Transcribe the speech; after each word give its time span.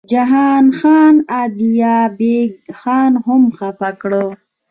جهان 0.11 0.65
خان 0.77 1.15
ادینه 1.41 1.95
بېګ 2.17 2.53
خان 2.79 3.13
هم 3.25 3.43
خپه 3.57 3.89
کړ. 4.01 4.11